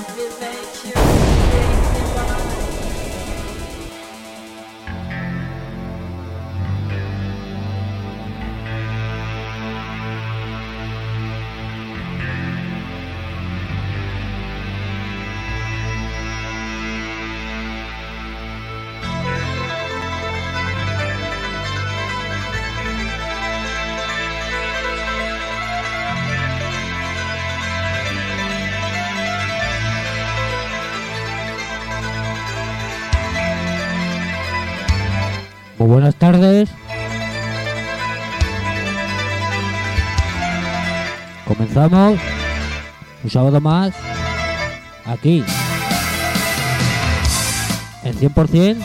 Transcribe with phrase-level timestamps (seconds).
[0.00, 1.29] We make you
[36.00, 36.70] buenas tardes.
[41.46, 42.18] Comenzamos
[43.22, 43.92] un sábado más
[45.04, 45.44] aquí
[48.02, 48.76] en 100%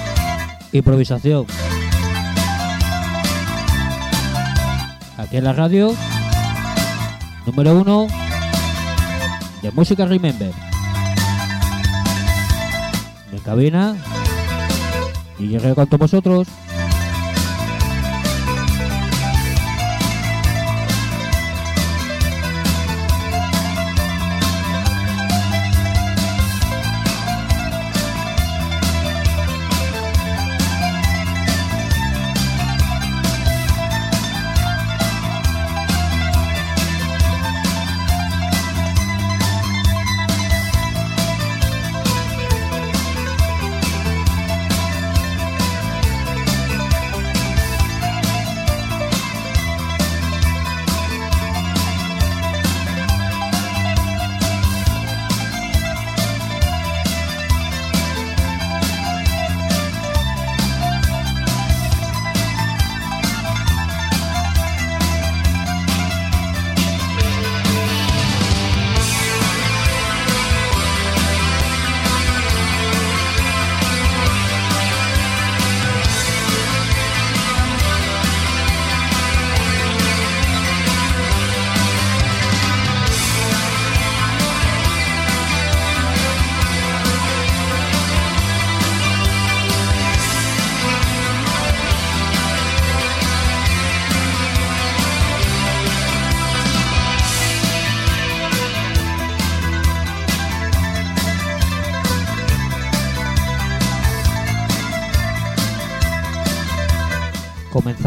[0.73, 1.45] improvisación.
[5.17, 5.95] Aquí en la radio
[7.45, 8.07] número uno
[9.61, 10.51] de música Remember.
[13.31, 13.95] En cabina
[15.39, 16.64] y llegué con todos vosotros.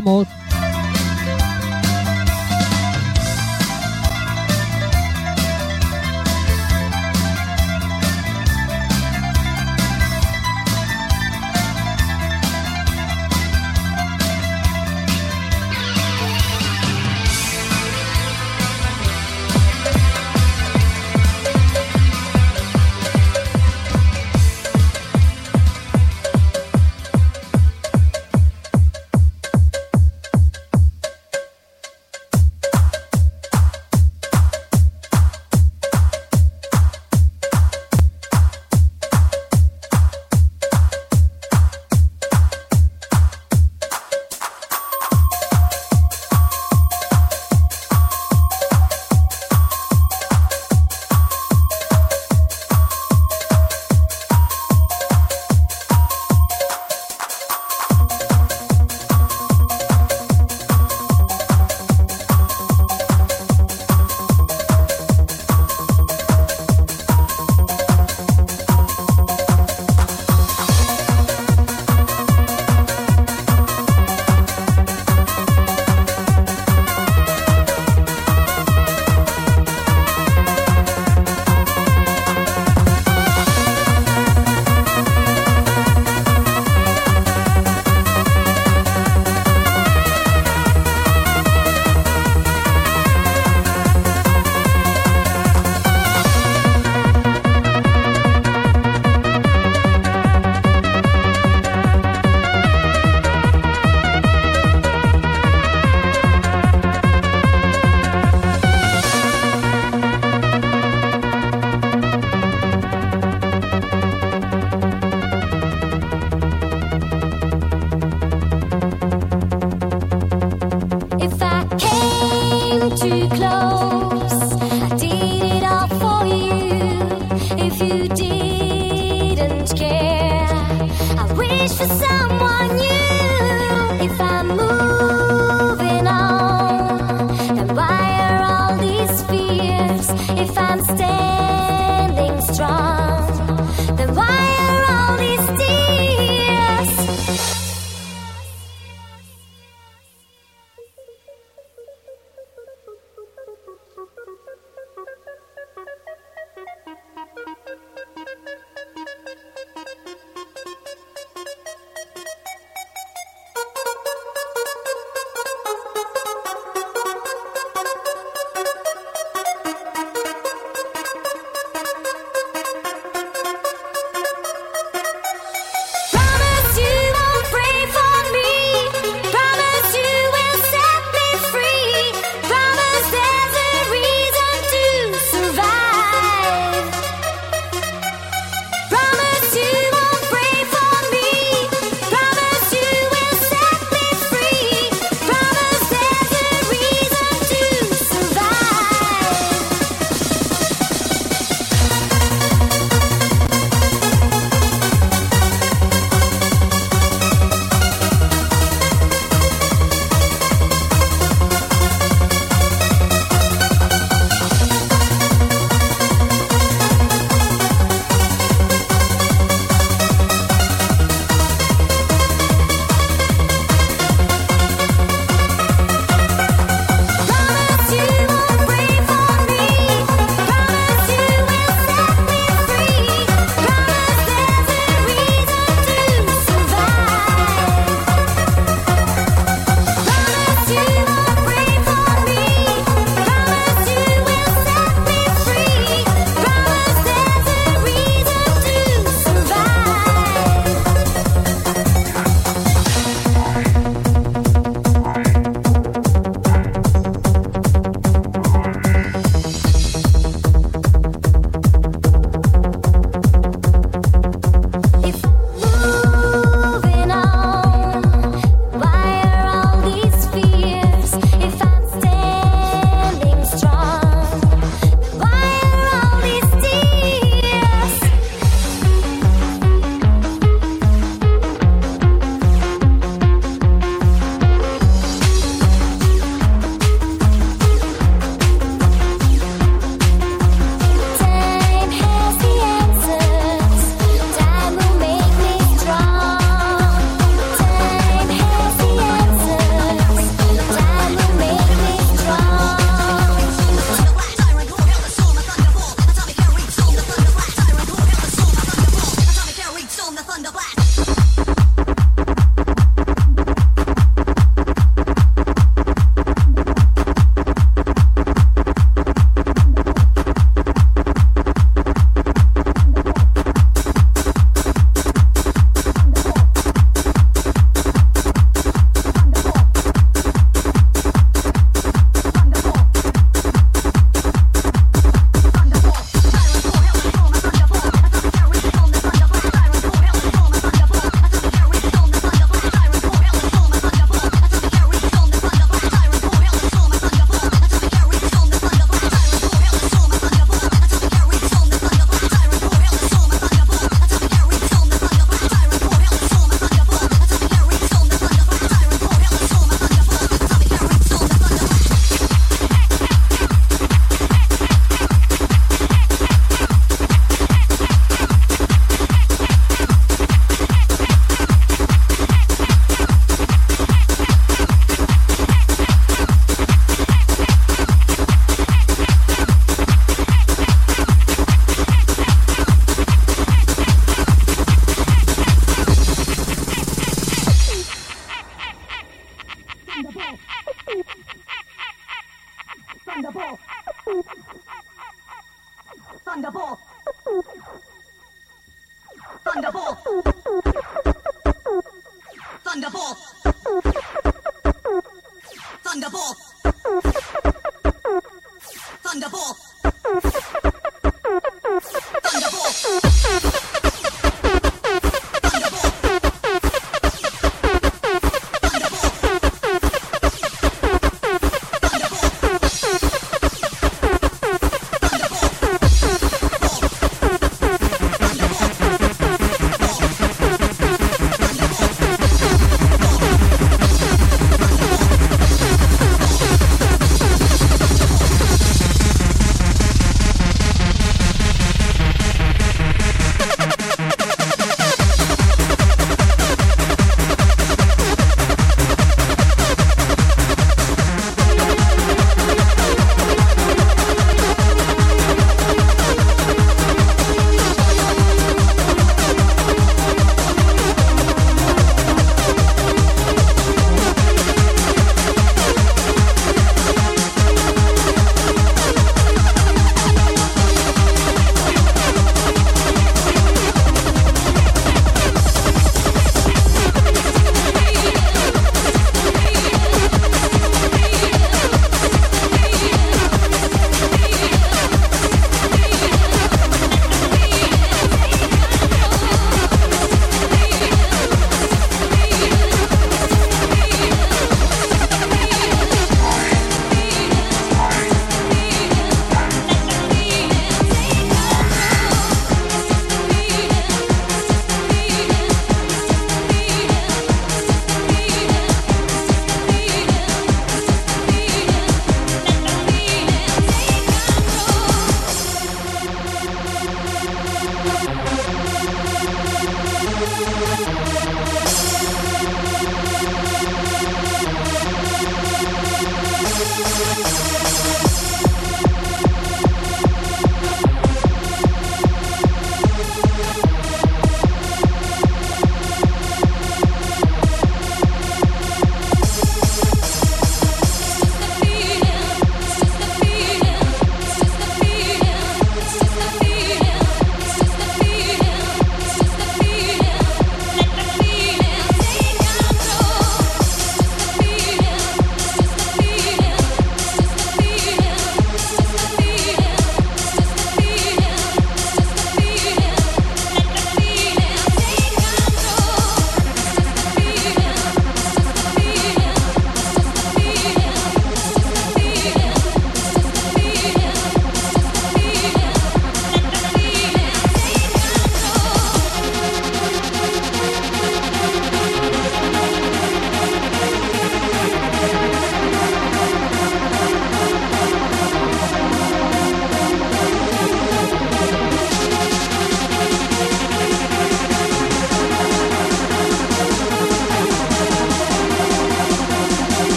[0.00, 0.39] Comenzamos.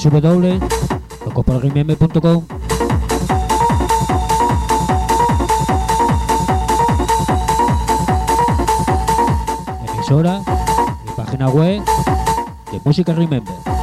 [0.00, 2.46] www.locospelgrimeme.com
[9.92, 10.40] Emisora
[11.06, 11.82] y página web
[12.72, 13.79] de Música Remember.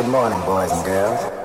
[0.03, 1.43] Good morning, boys and girls.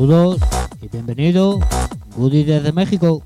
[0.00, 0.38] Saludos
[0.80, 1.60] y bienvenido,
[2.16, 3.22] Goody desde México.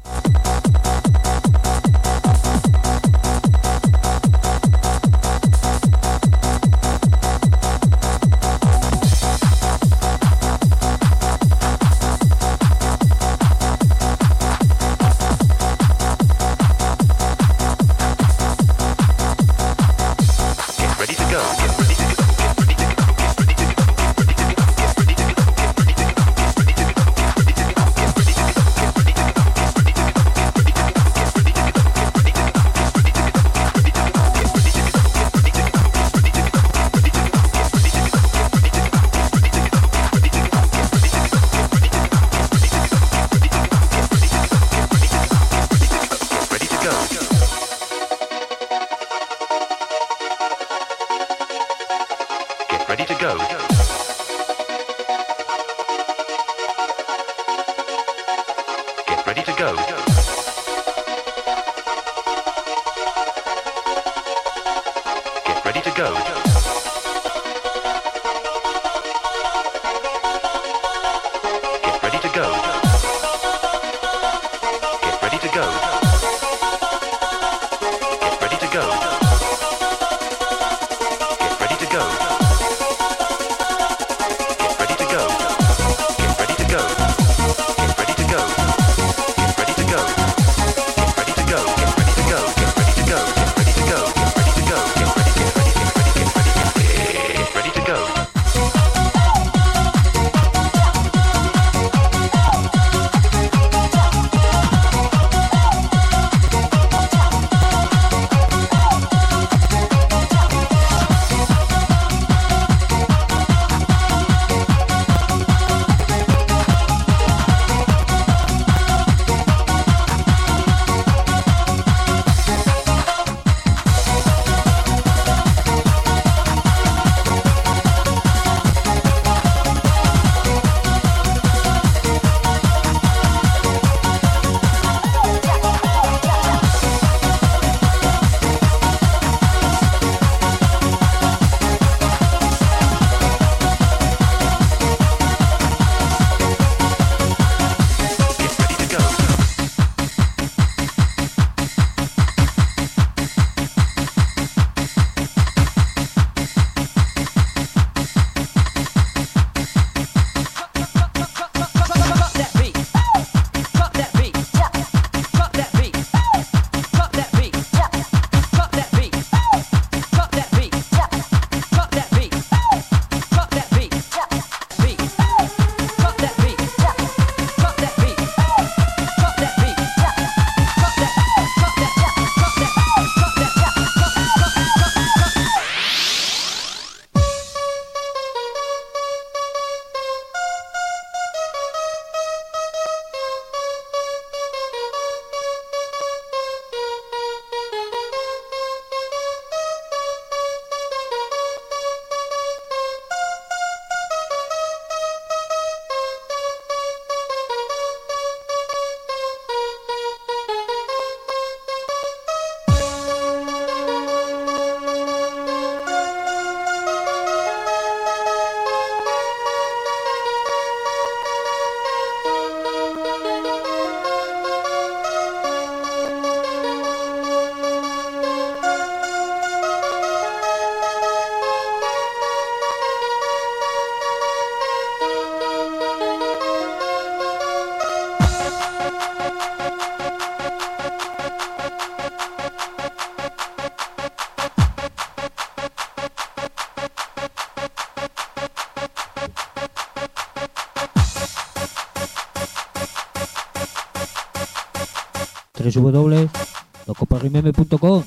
[255.70, 258.04] www.locoparrimember.com,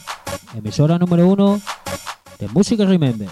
[0.55, 1.59] emisora número uno
[2.39, 3.29] de Música Remember.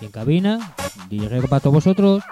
[0.00, 0.74] Y en cabina,
[1.08, 2.24] DJ para todos vosotros,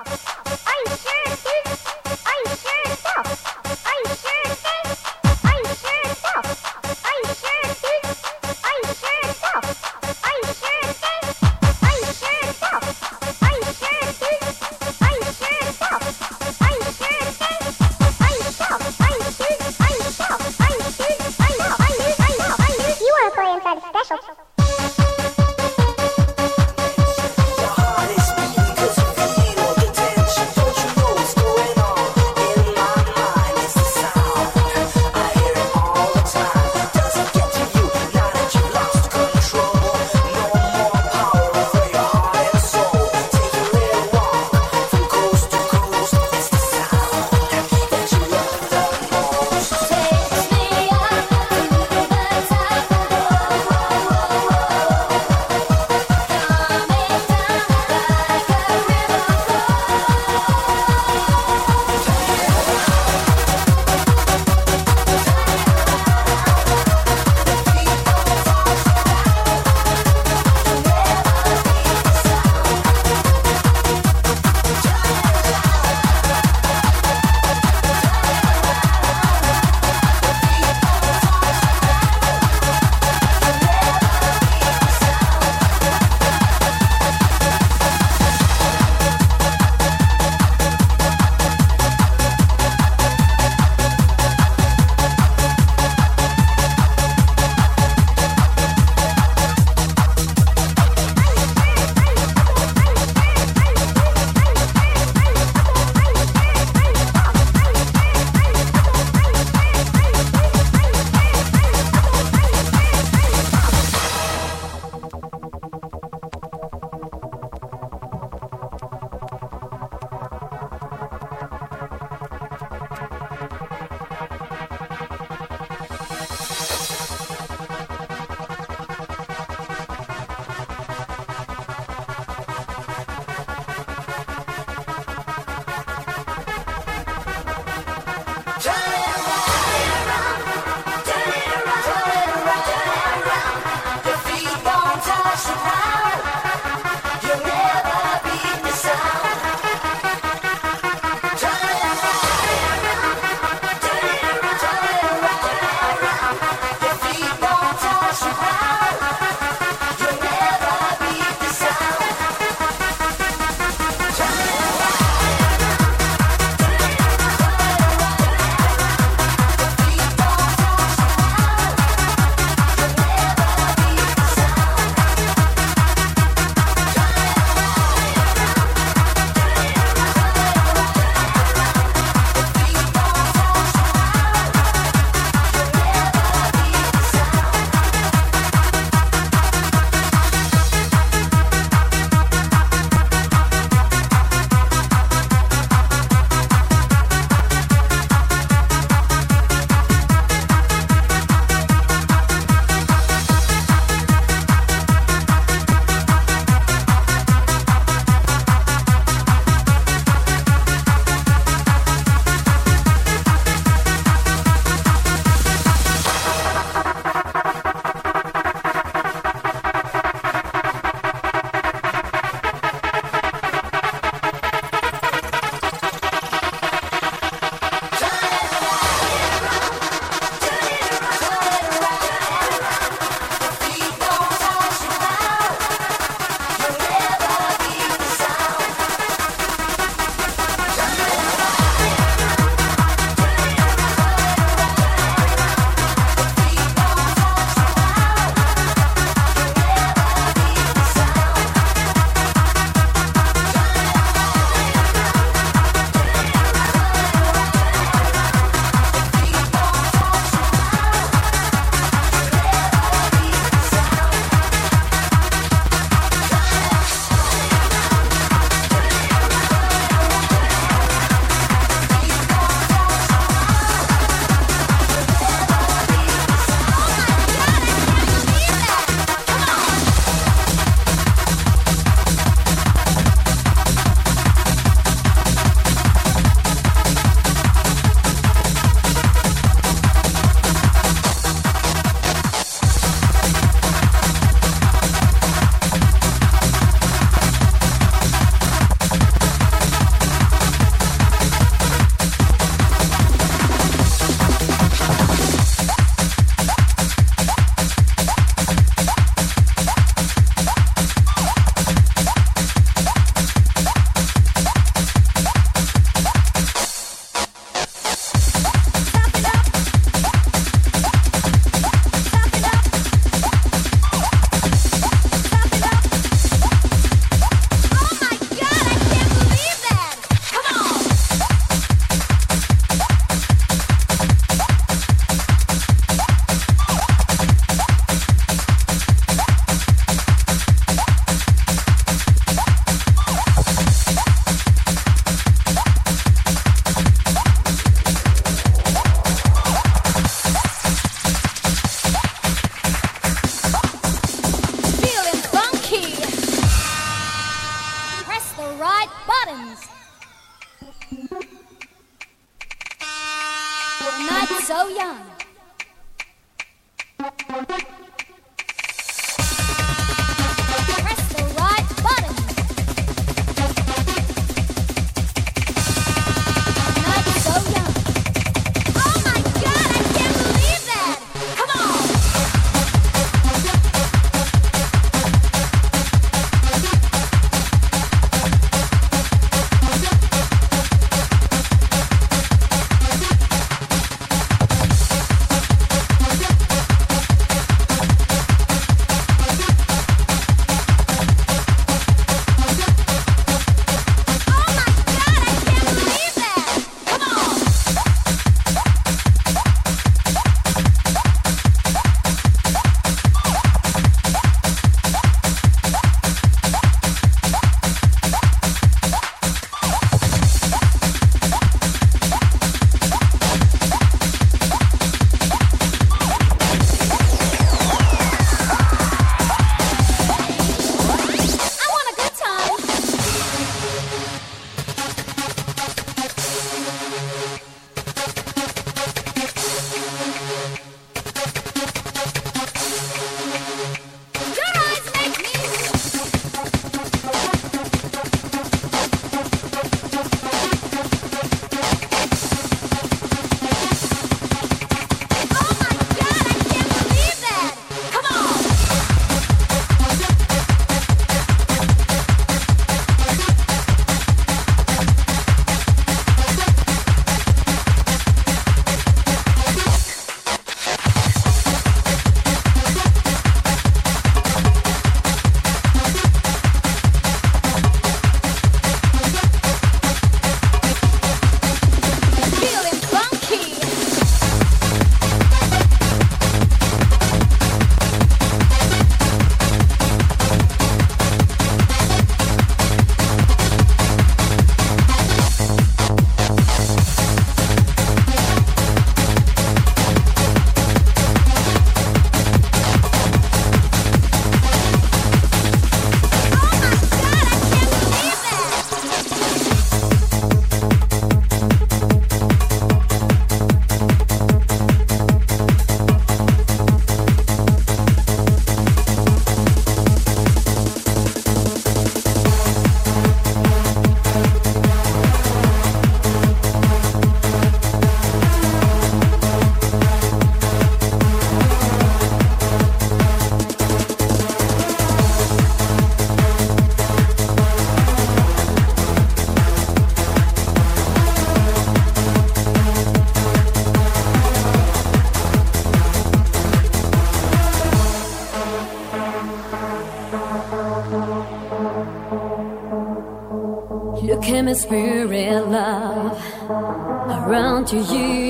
[554.59, 557.78] spirit love around you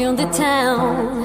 [0.08, 1.24] in the town.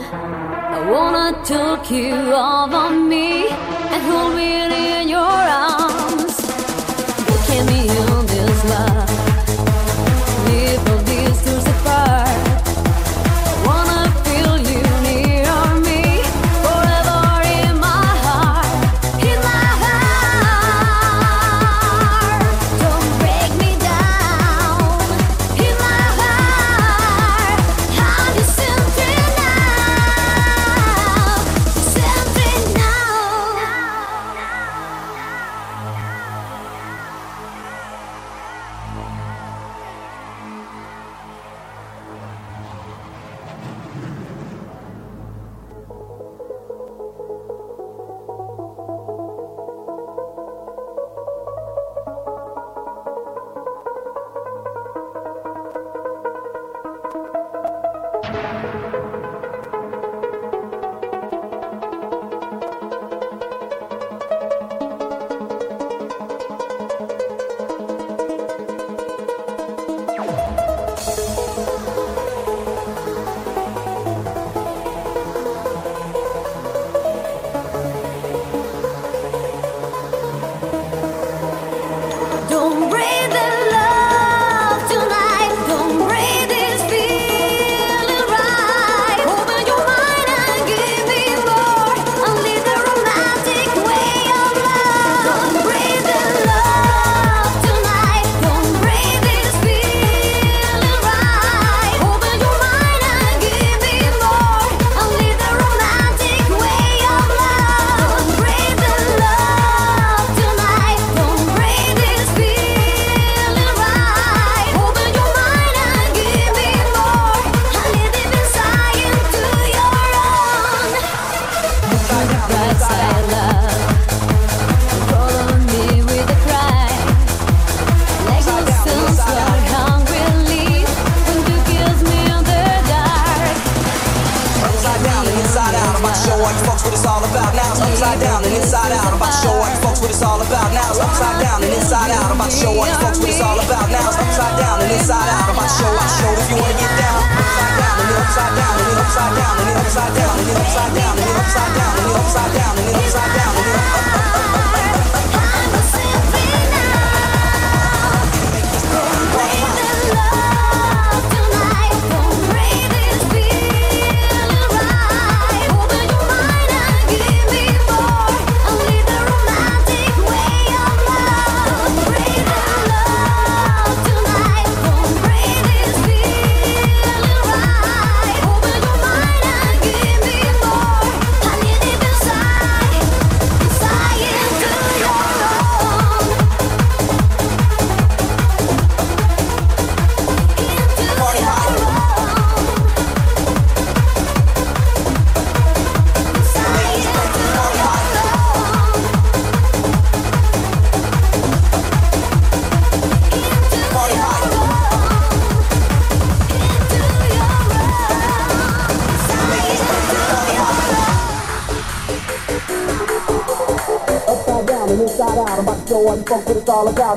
[0.77, 5.72] I wanna talk you over me and hold me in your arms.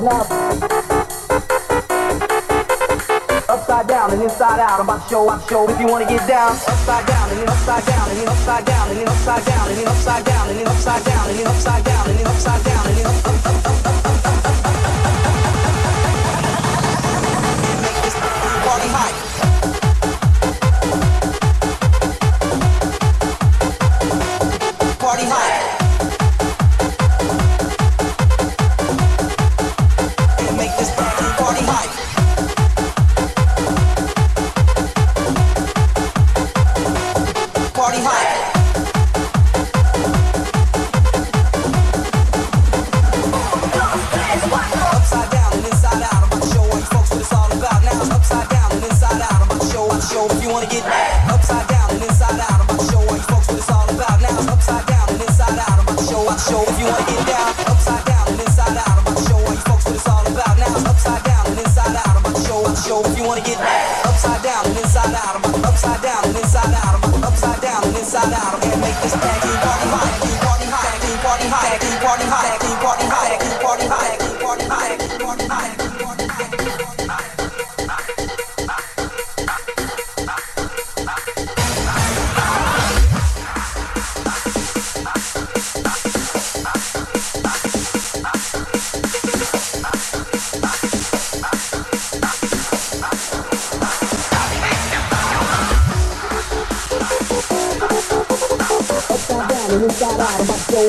[0.07, 0.36] love.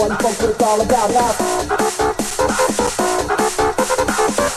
[0.07, 1.31] You folks what it's all about now.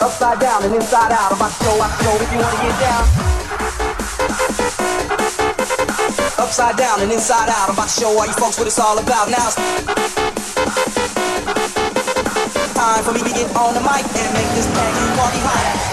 [0.06, 1.82] Upside down and inside out of my show.
[1.82, 3.06] I show if you wanna get down.
[6.38, 8.18] Upside down and inside out of my show.
[8.18, 9.50] All you folks what it's all about now.
[12.76, 15.91] Time for me to get on the mic and make this party party hot.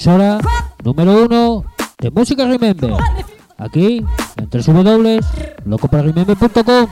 [0.00, 0.40] Emisora
[0.82, 1.64] número uno
[1.98, 2.94] de música Remember.
[3.58, 4.02] Aquí,
[4.36, 6.88] en www.locoparremember.com.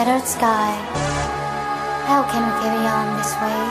[0.00, 0.72] shadowed sky.
[2.08, 3.62] How can we carry on this way?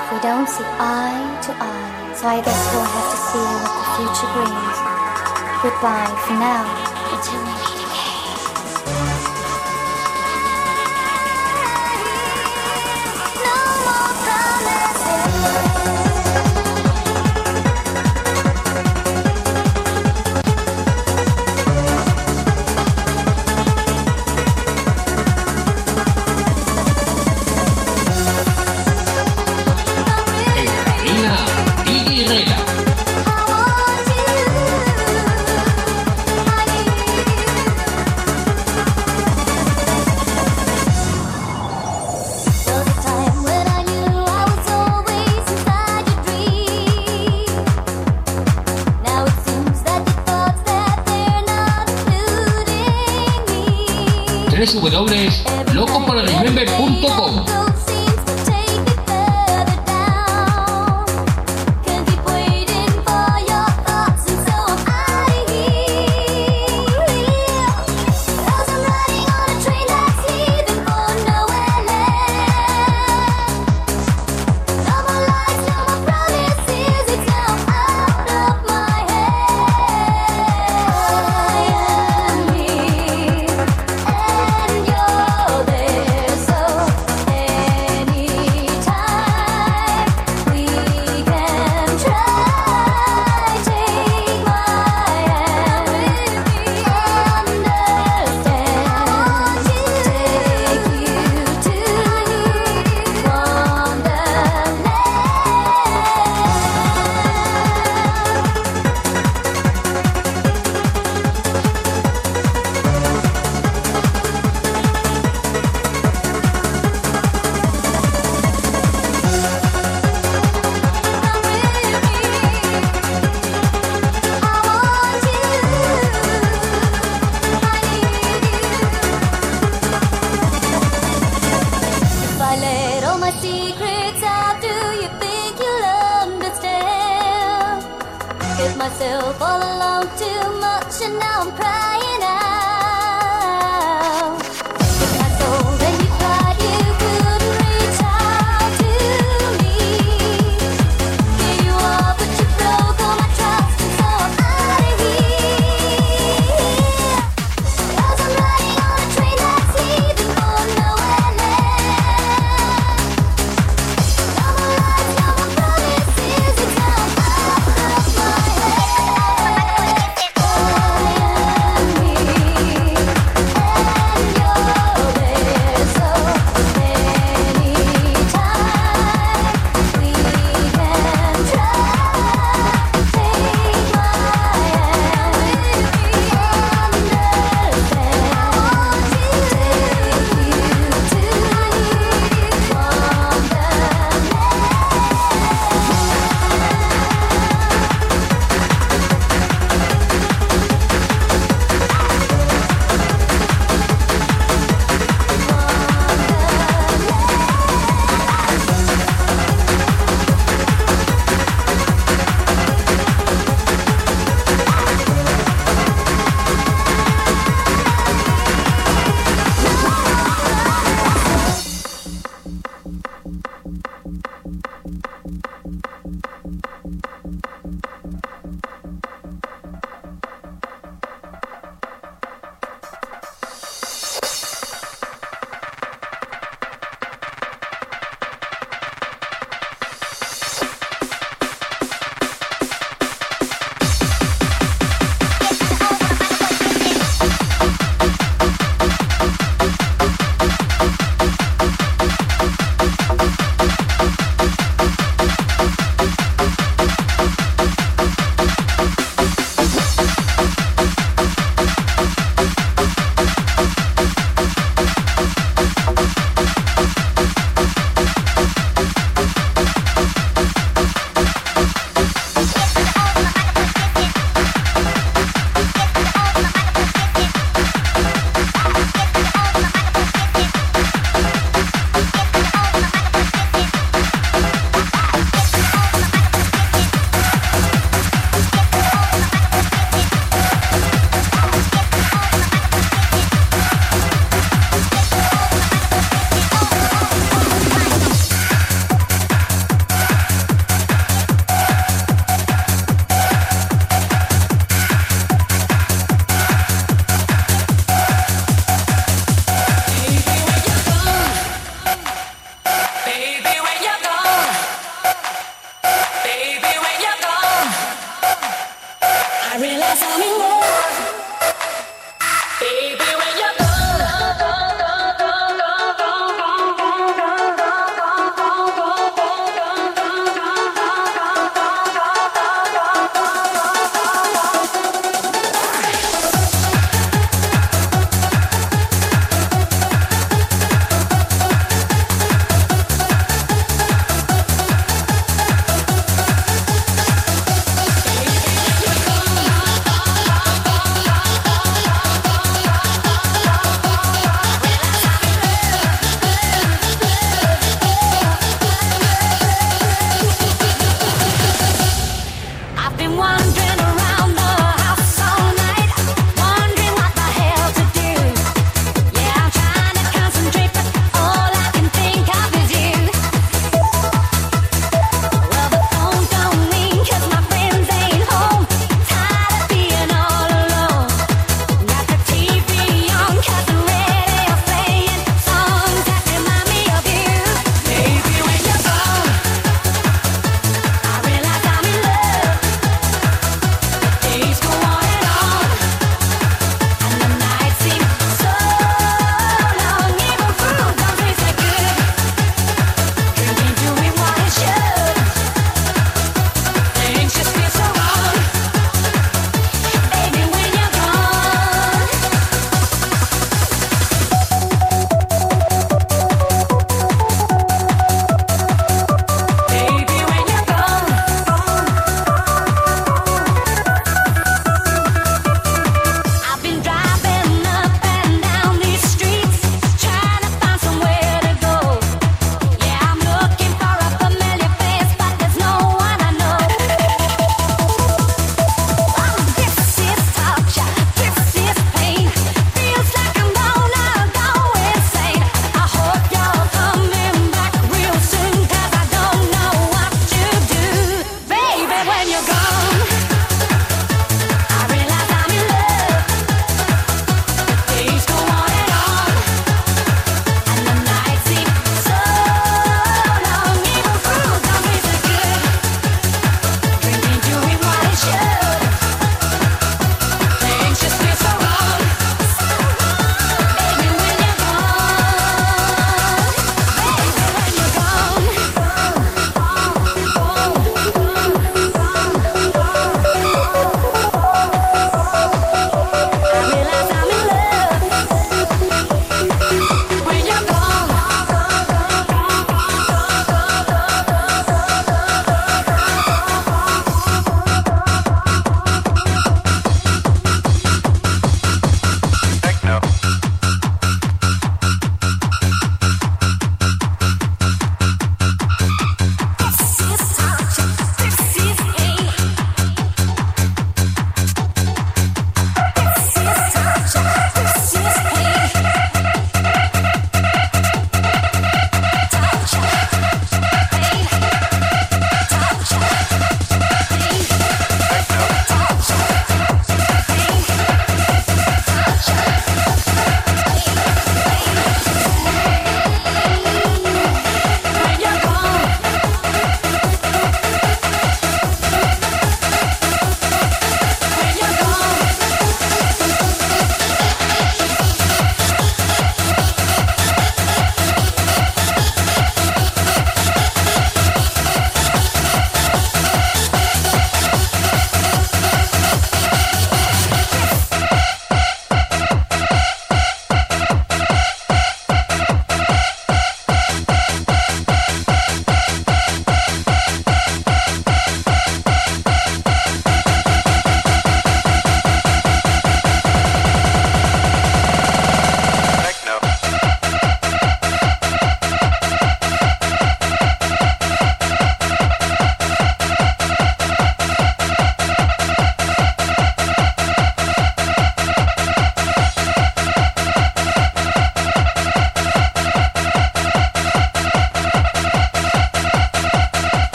[0.00, 3.72] If we don't see eye to eye, so I guess we'll have to see what
[3.76, 4.76] the future brings.
[5.60, 6.91] Goodbye for now.